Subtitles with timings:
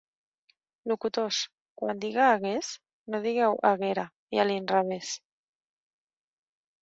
[0.91, 1.41] Locutors,
[1.81, 2.71] quan diga 'hagués'
[3.15, 5.11] no digueu 'haguera', i a l'inrevès.